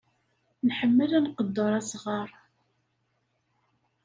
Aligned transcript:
Nḥemmel 0.67 1.11
ad 1.17 1.23
nqedder 1.27 1.71
asɣar. 1.79 2.29